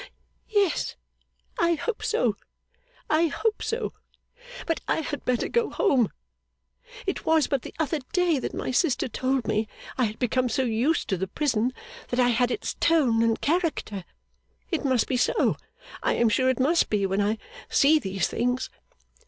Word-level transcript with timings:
'Yes, 0.49 0.95
I 1.59 1.75
hope 1.75 2.03
so, 2.03 2.35
I 3.07 3.27
hope 3.27 3.61
so. 3.61 3.93
But 4.65 4.81
I 4.87 5.01
had 5.01 5.23
better 5.25 5.47
go 5.47 5.69
home! 5.69 6.11
It 7.05 7.23
was 7.23 7.45
but 7.45 7.61
the 7.61 7.75
other 7.77 7.99
day 8.11 8.39
that 8.39 8.55
my 8.55 8.71
sister 8.71 9.07
told 9.07 9.45
me 9.47 9.67
I 9.99 10.05
had 10.05 10.17
become 10.17 10.49
so 10.49 10.63
used 10.63 11.07
to 11.09 11.17
the 11.17 11.27
prison 11.27 11.71
that 12.07 12.19
I 12.19 12.29
had 12.29 12.49
its 12.49 12.73
tone 12.79 13.21
and 13.21 13.39
character. 13.41 14.03
It 14.71 14.83
must 14.83 15.05
be 15.07 15.17
so. 15.17 15.55
I 16.01 16.15
am 16.15 16.29
sure 16.29 16.49
it 16.49 16.59
must 16.59 16.89
be 16.89 17.05
when 17.05 17.21
I 17.21 17.37
see 17.69 17.99
these 17.99 18.27
things. 18.27 18.71